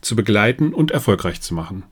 [0.00, 1.84] zu begleiten und erfolgreich zu machen.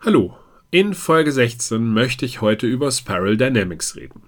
[0.00, 0.36] Hallo,
[0.70, 4.22] in Folge 16 möchte ich heute über Spiral Dynamics reden.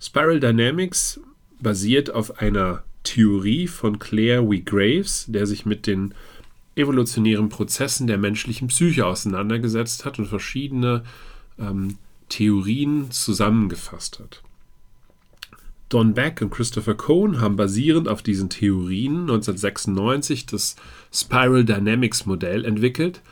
[0.00, 1.20] Spiral Dynamics
[1.60, 4.60] basiert auf einer Theorie von Claire W.
[4.60, 6.14] Graves, der sich mit den
[6.74, 11.04] evolutionären Prozessen der menschlichen Psyche auseinandergesetzt hat und verschiedene
[11.58, 11.96] ähm,
[12.28, 14.42] Theorien zusammengefasst hat.
[15.88, 20.76] Don Beck und Christopher Cohn haben basierend auf diesen Theorien 1996 das
[21.12, 23.22] Spiral Dynamics Modell entwickelt.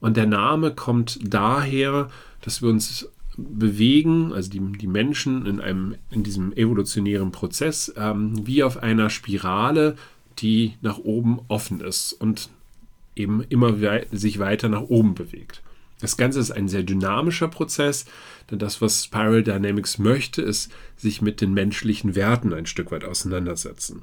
[0.00, 2.10] Und der Name kommt daher,
[2.42, 8.46] dass wir uns bewegen, also die, die Menschen in, einem, in diesem evolutionären Prozess, ähm,
[8.46, 9.96] wie auf einer Spirale,
[10.38, 12.50] die nach oben offen ist und
[13.16, 15.61] eben immer wei sich weiter nach oben bewegt.
[16.02, 18.04] Das Ganze ist ein sehr dynamischer Prozess,
[18.50, 23.04] denn das, was Spiral Dynamics möchte, ist sich mit den menschlichen Werten ein Stück weit
[23.04, 24.02] auseinandersetzen.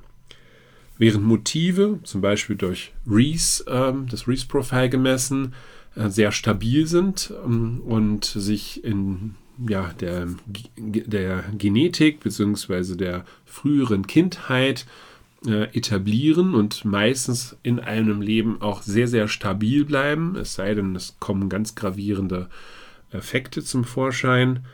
[0.97, 5.53] Während Motive, zum Beispiel durch Reese, ähm, das Reese-Profil gemessen,
[5.95, 9.35] äh, sehr stabil sind ähm, und sich in
[9.67, 10.27] ja, der,
[10.77, 12.95] der Genetik bzw.
[12.95, 14.85] der früheren Kindheit
[15.45, 20.95] äh, etablieren und meistens in einem Leben auch sehr, sehr stabil bleiben, es sei denn,
[20.95, 22.49] es kommen ganz gravierende
[23.11, 24.65] Effekte zum Vorschein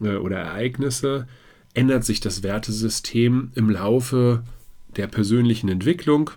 [0.00, 1.28] äh, oder Ereignisse,
[1.74, 4.42] ändert sich das Wertesystem im Laufe
[4.96, 6.30] der persönlichen Entwicklung,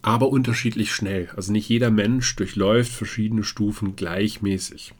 [0.00, 1.28] aber unterschiedlich schnell.
[1.36, 4.94] Also nicht jeder Mensch durchläuft verschiedene Stufen gleichmäßig.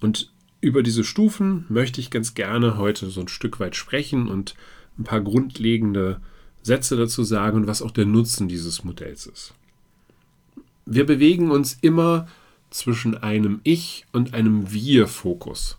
[0.00, 4.54] Und über diese Stufen möchte ich ganz gerne heute so ein Stück weit sprechen und
[4.98, 6.20] ein paar grundlegende
[6.62, 9.54] Sätze dazu sagen und was auch der Nutzen dieses Modells ist.
[10.86, 12.28] Wir bewegen uns immer
[12.70, 15.78] zwischen einem Ich und einem Wir-Fokus.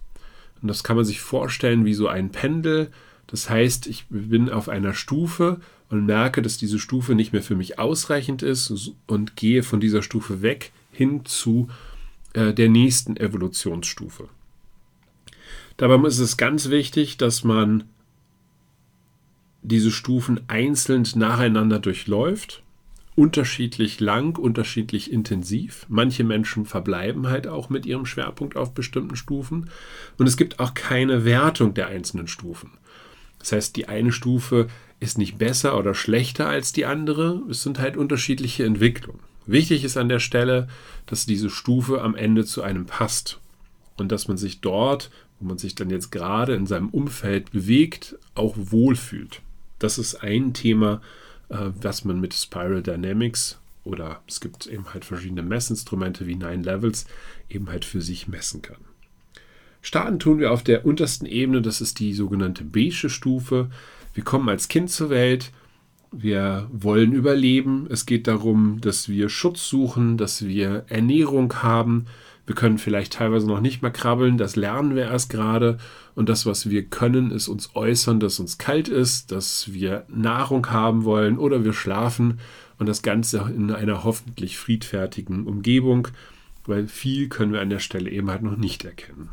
[0.61, 2.91] Und das kann man sich vorstellen wie so ein Pendel.
[3.27, 5.59] Das heißt, ich bin auf einer Stufe
[5.89, 10.01] und merke, dass diese Stufe nicht mehr für mich ausreichend ist und gehe von dieser
[10.01, 11.69] Stufe weg hin zu
[12.33, 14.29] äh, der nächsten Evolutionsstufe.
[15.77, 17.85] Dabei ist es ganz wichtig, dass man
[19.61, 22.63] diese Stufen einzeln nacheinander durchläuft.
[23.16, 25.85] Unterschiedlich lang, unterschiedlich intensiv.
[25.89, 29.69] Manche Menschen verbleiben halt auch mit ihrem Schwerpunkt auf bestimmten Stufen.
[30.17, 32.72] Und es gibt auch keine Wertung der einzelnen Stufen.
[33.39, 34.67] Das heißt, die eine Stufe
[34.99, 37.41] ist nicht besser oder schlechter als die andere.
[37.49, 39.19] Es sind halt unterschiedliche Entwicklungen.
[39.45, 40.67] Wichtig ist an der Stelle,
[41.07, 43.39] dass diese Stufe am Ende zu einem passt
[43.97, 48.16] und dass man sich dort, wo man sich dann jetzt gerade in seinem Umfeld bewegt,
[48.35, 49.41] auch wohlfühlt.
[49.81, 51.01] Das ist ein Thema,
[51.49, 56.63] äh, was man mit Spiral Dynamics oder es gibt eben halt verschiedene Messinstrumente wie Nine
[56.63, 57.05] Levels
[57.49, 58.77] eben halt für sich messen kann.
[59.81, 63.71] Starten tun wir auf der untersten Ebene, das ist die sogenannte beige Stufe.
[64.13, 65.51] Wir kommen als Kind zur Welt,
[66.11, 67.87] wir wollen überleben.
[67.89, 72.05] Es geht darum, dass wir Schutz suchen, dass wir Ernährung haben.
[72.51, 75.78] Wir können vielleicht teilweise noch nicht mal krabbeln, das lernen wir erst gerade.
[76.16, 80.69] Und das, was wir können, ist uns äußern, dass uns kalt ist, dass wir Nahrung
[80.69, 82.41] haben wollen oder wir schlafen.
[82.78, 86.09] Und das Ganze in einer hoffentlich friedfertigen Umgebung,
[86.66, 89.29] weil viel können wir an der Stelle eben halt noch nicht erkennen.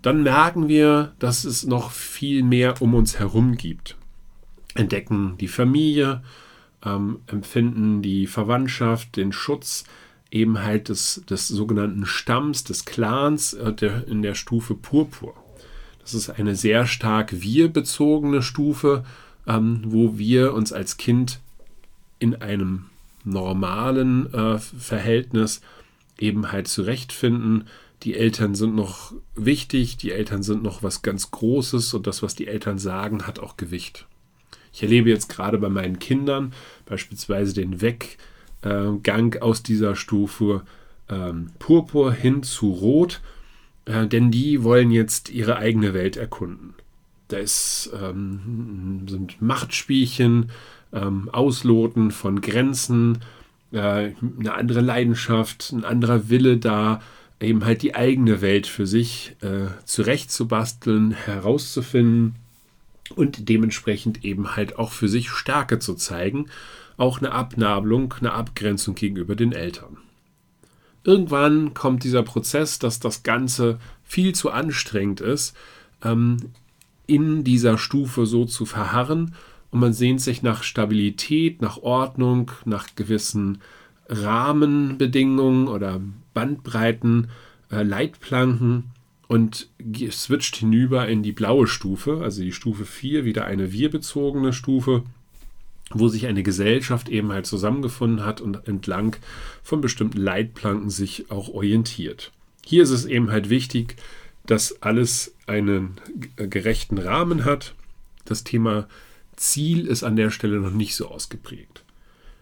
[0.00, 3.96] Dann merken wir, dass es noch viel mehr um uns herum gibt
[4.74, 6.22] entdecken die Familie,
[6.84, 9.84] ähm, empfinden die Verwandtschaft, den Schutz
[10.32, 15.34] eben halt des, des sogenannten Stamms, des Clans äh, der, in der Stufe Purpur.
[16.00, 19.04] Das ist eine sehr stark wir-bezogene Stufe,
[19.46, 21.38] ähm, wo wir uns als Kind
[22.18, 22.86] in einem
[23.24, 25.60] normalen äh, Verhältnis
[26.18, 27.68] eben halt zurechtfinden.
[28.02, 32.34] Die Eltern sind noch wichtig, die Eltern sind noch was ganz Großes und das, was
[32.34, 34.06] die Eltern sagen, hat auch Gewicht.
[34.72, 36.52] Ich erlebe jetzt gerade bei meinen Kindern
[36.86, 37.80] beispielsweise den
[38.62, 40.62] Weggang aus dieser Stufe
[41.08, 43.20] ähm, Purpur hin zu Rot,
[43.84, 46.74] äh, denn die wollen jetzt ihre eigene Welt erkunden.
[47.28, 50.50] Da ähm, sind Machtspielchen,
[50.92, 53.18] ähm, Ausloten von Grenzen,
[53.72, 57.00] äh, eine andere Leidenschaft, ein anderer Wille da,
[57.40, 62.36] eben halt die eigene Welt für sich äh, zurechtzubasteln, herauszufinden
[63.16, 66.46] und dementsprechend eben halt auch für sich Stärke zu zeigen,
[66.96, 69.98] auch eine Abnabelung, eine Abgrenzung gegenüber den Eltern.
[71.04, 75.56] Irgendwann kommt dieser Prozess, dass das Ganze viel zu anstrengend ist,
[76.04, 76.36] ähm,
[77.06, 79.34] in dieser Stufe so zu verharren.
[79.70, 83.58] Und man sehnt sich nach Stabilität, nach Ordnung, nach gewissen
[84.08, 86.00] Rahmenbedingungen oder
[86.34, 87.28] Bandbreiten,
[87.70, 88.90] äh, Leitplanken.
[89.28, 89.70] Und
[90.10, 95.04] switcht hinüber in die blaue Stufe, also die Stufe 4, wieder eine wir-bezogene Stufe,
[95.98, 99.16] wo sich eine Gesellschaft eben halt zusammengefunden hat und entlang
[99.62, 102.32] von bestimmten Leitplanken sich auch orientiert.
[102.64, 103.96] Hier ist es eben halt wichtig,
[104.46, 105.96] dass alles einen
[106.36, 107.74] gerechten Rahmen hat.
[108.24, 108.86] Das Thema
[109.36, 111.84] Ziel ist an der Stelle noch nicht so ausgeprägt.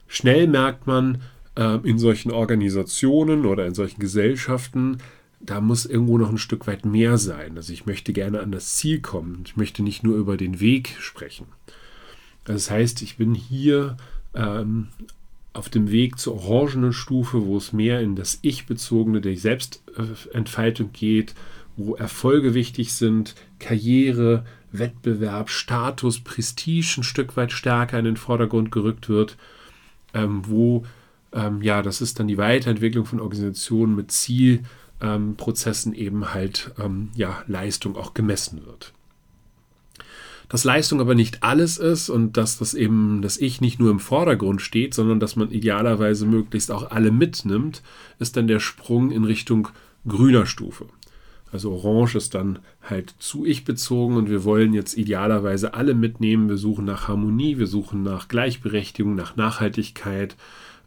[0.09, 1.23] Schnell merkt man
[1.57, 4.99] äh, in solchen Organisationen oder in solchen Gesellschaften,
[5.41, 7.57] da muss irgendwo noch ein Stück weit mehr sein.
[7.57, 9.43] Also ich möchte gerne an das Ziel kommen.
[9.47, 11.47] Ich möchte nicht nur über den Weg sprechen.
[12.45, 13.97] Das heißt, ich bin hier
[14.35, 14.89] ähm,
[15.53, 21.35] auf dem Weg zur orangenen Stufe, wo es mehr in das Ich-bezogene, der Selbstentfaltung geht,
[21.77, 28.71] wo Erfolge wichtig sind, Karriere, Wettbewerb, Status, Prestige ein Stück weit stärker in den Vordergrund
[28.71, 29.37] gerückt wird,
[30.15, 30.85] ähm, wo
[31.33, 34.65] ähm, ja, das ist dann die Weiterentwicklung von Organisationen mit Ziel,
[35.01, 35.37] ähm,
[35.95, 38.93] eben halt ähm, ja, Leistung auch gemessen wird.
[40.51, 44.01] Dass Leistung aber nicht alles ist und dass das eben das Ich nicht nur im
[44.01, 47.83] Vordergrund steht, sondern dass man idealerweise möglichst auch alle mitnimmt,
[48.19, 49.69] ist dann der Sprung in Richtung
[50.09, 50.87] grüner Stufe.
[51.53, 56.49] Also Orange ist dann halt zu ich bezogen und wir wollen jetzt idealerweise alle mitnehmen.
[56.49, 60.37] Wir suchen nach Harmonie, wir suchen nach Gleichberechtigung, nach Nachhaltigkeit.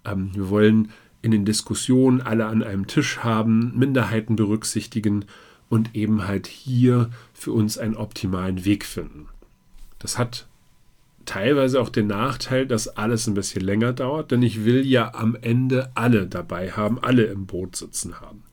[0.04, 0.90] Ähm, wir wollen
[1.22, 5.24] in den Diskussionen alle an einem Tisch haben, Minderheiten berücksichtigen
[5.70, 9.30] und eben halt hier für uns einen optimalen Weg finden.
[10.04, 10.48] Das hat
[11.26, 15.36] teilweise auch den Nachteil, dass alles ein bisschen länger dauert, denn ich will ja am
[15.36, 18.44] Ende alle dabei haben, alle im Boot sitzen haben.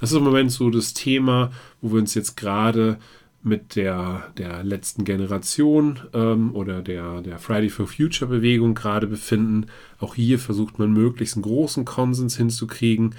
[0.00, 2.98] Das ist im Moment so das Thema, wo wir uns jetzt gerade
[3.42, 9.66] mit der, der letzten Generation ähm, oder der, der Friday for Future Bewegung gerade befinden.
[10.00, 13.14] Auch hier versucht man möglichst einen großen Konsens hinzukriegen.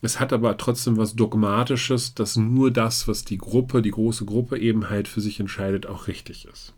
[0.00, 4.58] Es hat aber trotzdem was Dogmatisches, dass nur das, was die Gruppe, die große Gruppe
[4.58, 6.72] eben halt für sich entscheidet, auch richtig ist.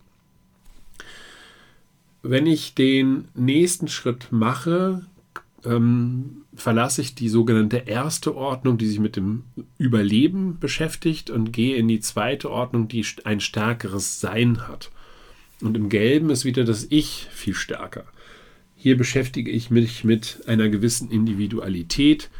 [2.22, 5.06] Wenn ich den nächsten Schritt mache,
[5.64, 9.44] ähm, verlasse ich die sogenannte erste Ordnung, die sich mit dem
[9.78, 14.90] Überleben beschäftigt und gehe in die zweite Ordnung, die ein stärkeres Sein hat.
[15.62, 18.04] Und im Gelben ist wieder das Ich viel stärker.
[18.76, 22.30] Hier beschäftige ich mich mit einer gewissen Individualität,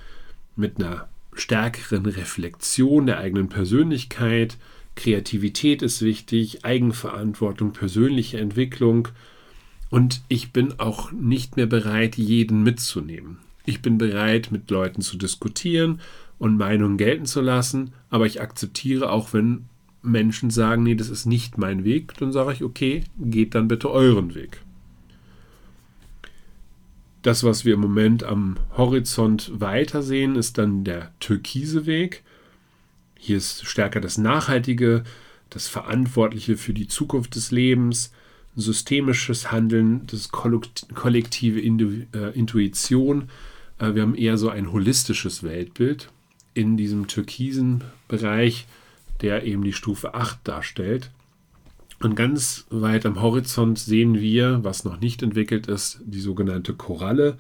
[0.56, 4.56] mit einer stärkeren Reflexion der eigenen Persönlichkeit.
[4.94, 9.09] Kreativität ist wichtig, Eigenverantwortung, persönliche Entwicklung,
[9.91, 13.39] und ich bin auch nicht mehr bereit, jeden mitzunehmen.
[13.67, 16.01] Ich bin bereit, mit Leuten zu diskutieren
[16.39, 19.67] und Meinungen gelten zu lassen, aber ich akzeptiere auch, wenn
[20.03, 23.91] Menschen sagen, nee, das ist nicht mein Weg, dann sage ich, okay, geht dann bitte
[23.91, 24.63] euren Weg.
[27.23, 32.23] Das, was wir im Moment am Horizont weitersehen, ist dann der türkise Weg.
[33.19, 35.05] Hier ist stärker das Nachhaltige,
[35.51, 38.13] das Verantwortliche für die Zukunft des Lebens,
[38.56, 43.29] systemisches Handeln, das kollektive äh, Intuition.
[43.79, 46.10] Äh, wir haben eher so ein holistisches Weltbild
[46.55, 48.67] in diesem türkisen Bereich,
[49.20, 51.10] der eben die Stufe 8 darstellt.
[52.03, 57.36] Und ganz weit am Horizont sehen wir, was noch nicht entwickelt ist, die sogenannte Koralle,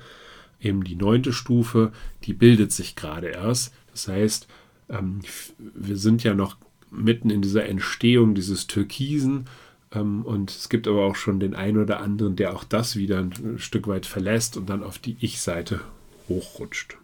[0.60, 1.92] eben die neunte Stufe,
[2.24, 3.72] die bildet sich gerade erst.
[3.92, 4.46] Das heißt,
[4.90, 5.20] ähm,
[5.58, 6.56] wir sind ja noch
[6.90, 9.46] mitten in dieser Entstehung dieses Türkisen
[9.92, 13.58] und es gibt aber auch schon den einen oder anderen, der auch das wieder ein
[13.58, 15.80] Stück weit verlässt und dann auf die Ich-Seite
[16.28, 16.96] hochrutscht.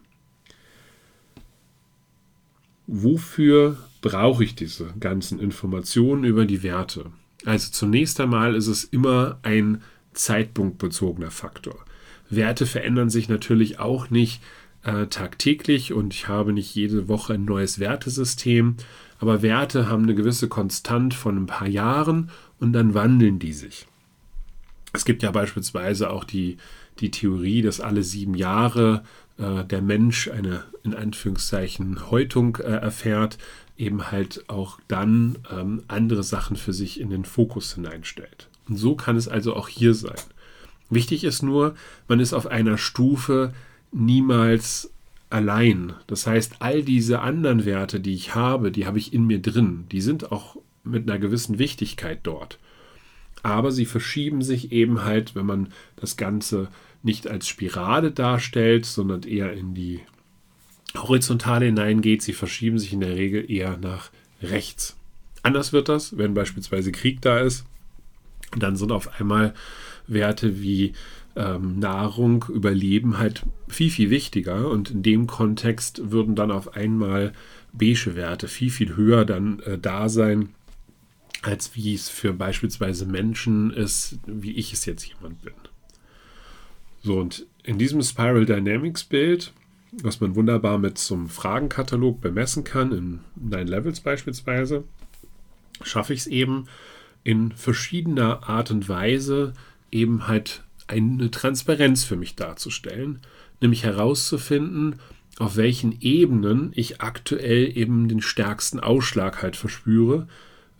[2.87, 7.07] Wofür brauche ich diese ganzen Informationen über die Werte?
[7.45, 11.85] Also zunächst einmal ist es immer ein zeitpunktbezogener Faktor.
[12.31, 14.41] Werte verändern sich natürlich auch nicht
[14.85, 18.77] äh, tagtäglich und ich habe nicht jede Woche ein neues Wertesystem,
[19.19, 23.87] aber Werte haben eine gewisse Konstant von ein paar Jahren und dann wandeln die sich.
[24.93, 26.57] Es gibt ja beispielsweise auch die,
[27.01, 29.03] die Theorie, dass alle sieben Jahre
[29.39, 33.39] äh, der Mensch eine in Anführungszeichen Häutung äh, erfährt,
[33.77, 38.49] eben halt auch dann ähm, andere Sachen für sich in den Fokus hineinstellt.
[38.69, 40.17] Und so kann es also auch hier sein.
[40.89, 41.75] Wichtig ist nur,
[42.09, 43.53] man ist auf einer Stufe
[43.93, 44.93] niemals
[45.31, 45.95] allein.
[46.07, 49.85] Das heißt, all diese anderen Werte, die ich habe, die habe ich in mir drin.
[49.91, 52.59] Die sind auch mit einer gewissen Wichtigkeit dort.
[53.43, 56.69] aber sie verschieben sich eben halt, wenn man das Ganze
[57.03, 60.01] nicht als Spirale darstellt, sondern eher in die
[60.97, 62.23] Horizontale hineingeht.
[62.23, 64.11] Sie verschieben sich in der Regel eher nach
[64.43, 64.97] rechts.
[65.43, 67.65] Anders wird das, wenn beispielsweise Krieg da ist.
[68.57, 69.55] Dann sind auf einmal
[70.09, 70.95] Werte wie
[71.37, 74.69] ähm, Nahrung, Überleben halt viel, viel wichtiger.
[74.71, 77.33] Und in dem Kontext würden dann auf einmal
[77.73, 80.49] beige Werte viel, viel höher dann äh, da sein,
[81.43, 85.55] als wie es für beispielsweise Menschen ist, wie ich es jetzt jemand bin.
[87.03, 89.53] So, und in diesem Spiral Dynamics Bild,
[90.03, 94.85] was man wunderbar mit so einem Fragenkatalog bemessen kann, in Nine Levels beispielsweise,
[95.83, 96.67] schaffe ich es eben
[97.23, 99.53] in verschiedener Art und Weise
[99.91, 103.21] eben halt eine Transparenz für mich darzustellen,
[103.61, 104.97] nämlich herauszufinden,
[105.39, 110.29] auf welchen Ebenen ich aktuell eben den stärksten Ausschlag halt verspüre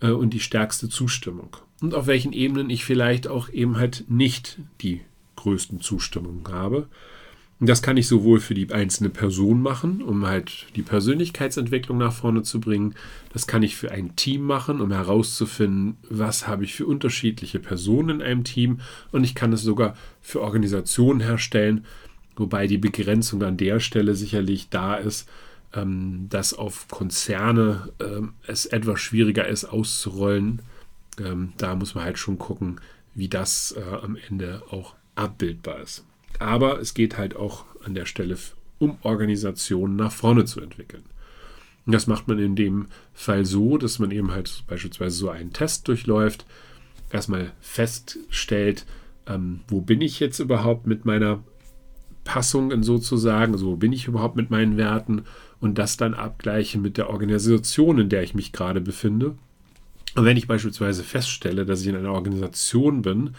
[0.01, 1.57] äh, und die stärkste Zustimmung.
[1.81, 5.01] Und auf welchen Ebenen ich vielleicht auch eben halt nicht die
[5.35, 6.87] größten Zustimmungen habe.
[7.59, 12.13] Und das kann ich sowohl für die einzelne Person machen, um halt die Persönlichkeitsentwicklung nach
[12.13, 12.93] vorne zu bringen.
[13.33, 18.17] Das kann ich für ein Team machen, um herauszufinden, was habe ich für unterschiedliche Personen
[18.17, 18.79] in einem Team.
[19.11, 21.85] Und ich kann es sogar für Organisationen herstellen,
[22.35, 25.27] wobei die Begrenzung an der Stelle sicherlich da ist,
[25.73, 30.61] ähm, dass auf Konzerne ähm, es etwas schwieriger ist auszurollen.
[31.19, 32.79] Ähm, da muss man halt schon gucken,
[33.13, 36.05] wie das äh, am Ende auch abbildbar ist.
[36.39, 38.37] Aber es geht halt auch an der Stelle
[38.79, 41.03] um Organisationen nach vorne zu entwickeln.
[41.85, 45.53] Und das macht man in dem Fall so, dass man eben halt beispielsweise so einen
[45.53, 46.45] Test durchläuft,
[47.11, 48.85] erstmal feststellt,
[49.25, 51.43] ähm, wo bin ich jetzt überhaupt mit meiner
[52.23, 55.23] Passung sozusagen, also wo bin ich überhaupt mit meinen Werten
[55.59, 59.35] und das dann abgleiche mit der Organisation, in der ich mich gerade befinde.
[60.15, 63.31] Und wenn ich beispielsweise feststelle, dass ich in einer Organisation bin,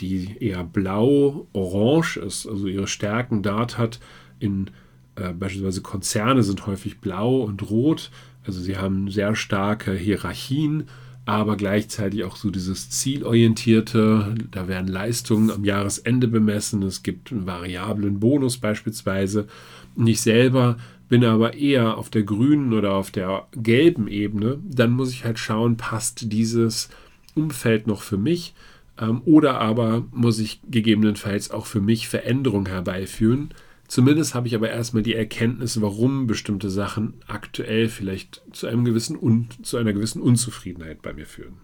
[0.00, 4.00] die eher blau-orange ist, also ihre Stärken dort hat.
[4.38, 4.70] In
[5.16, 8.10] äh, beispielsweise Konzerne sind häufig blau und rot,
[8.46, 10.84] also sie haben sehr starke Hierarchien,
[11.26, 17.46] aber gleichzeitig auch so dieses zielorientierte, da werden Leistungen am Jahresende bemessen, es gibt einen
[17.46, 19.46] variablen Bonus beispielsweise.
[19.94, 20.76] Und ich selber
[21.10, 25.40] bin aber eher auf der grünen oder auf der gelben Ebene, dann muss ich halt
[25.40, 26.88] schauen, passt dieses
[27.34, 28.54] Umfeld noch für mich
[28.96, 33.50] ähm, oder aber muss ich gegebenenfalls auch für mich Veränderungen herbeiführen.
[33.88, 39.16] Zumindest habe ich aber erstmal die Erkenntnis, warum bestimmte Sachen aktuell vielleicht zu einem gewissen
[39.16, 41.54] und zu einer gewissen Unzufriedenheit bei mir führen.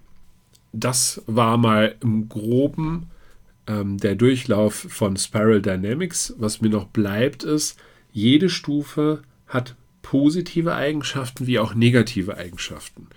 [0.73, 3.07] Das war mal im Groben
[3.69, 6.35] ähm, der Durchlauf von Spiral Dynamics.
[6.37, 7.79] Was mir noch bleibt, ist,
[8.11, 13.09] jede Stufe hat positive Eigenschaften wie auch negative Eigenschaften.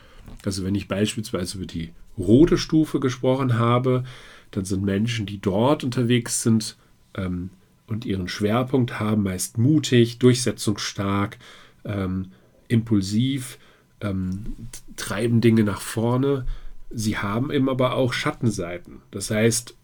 [0.46, 4.04] Also wenn ich beispielsweise über die rote Stufe gesprochen habe,
[4.52, 6.78] dann sind Menschen, die dort unterwegs sind
[7.16, 7.50] ähm,
[7.88, 11.38] und ihren Schwerpunkt haben, meist mutig, durchsetzungsstark,
[11.86, 12.32] ähm,
[12.68, 13.58] impulsiv,
[14.02, 14.56] ähm,
[14.96, 16.46] treiben Dinge nach vorne.
[16.90, 19.02] Sie haben eben aber auch Schattenseiten.
[19.12, 19.76] Das heißt,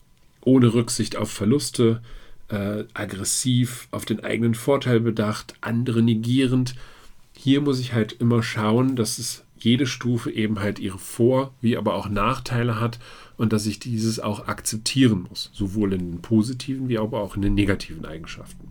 [0.42, 2.02] ohne Rücksicht auf Verluste,
[2.50, 6.76] äh, aggressiv, auf den eigenen Vorteil bedacht, andere negierend.
[7.38, 11.78] Hier muss ich halt immer schauen, dass es jede Stufe eben halt ihre Vor- wie
[11.78, 13.00] aber auch Nachteile hat
[13.38, 17.42] und dass ich dieses auch akzeptieren muss, sowohl in den positiven wie aber auch in
[17.42, 18.68] den negativen Eigenschaften.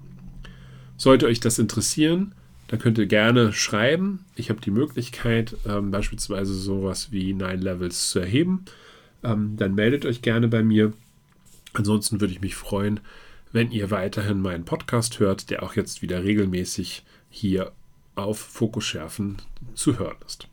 [0.97, 2.33] Sollte euch das interessieren,
[2.69, 4.25] dann könnt ihr gerne schreiben.
[4.37, 8.65] Ich habe die Möglichkeit, ähm, beispielsweise sowas wie Nine Levels zu erheben.
[9.23, 10.93] Ähm, dann meldet euch gerne bei mir.
[11.73, 13.01] Ansonsten würde ich mich freuen,
[13.55, 17.71] wenn ihr weiterhin meinen Podcast hört, der auch jetzt wieder regelmäßig hier
[18.17, 19.37] auf Fokus schärfen
[19.75, 20.49] zu hören ist.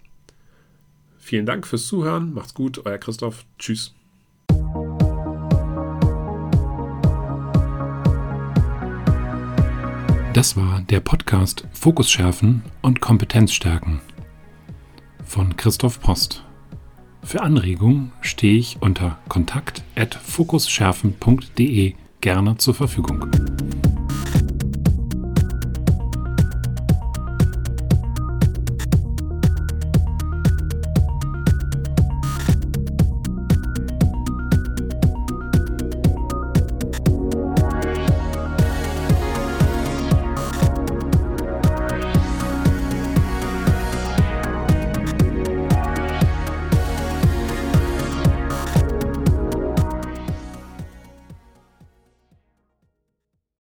[1.17, 2.31] Vielen Dank fürs Zuhören.
[2.33, 3.43] Macht's gut, euer Christoph.
[3.57, 3.95] Tschüss.
[10.33, 13.99] Das war der Podcast Fokus schärfen und Kompetenz stärken
[15.25, 16.45] von Christoph Post.
[17.23, 23.25] Für Anregungen stehe ich unter kontakt@fokusschärfen.de gerne zur Verfügung.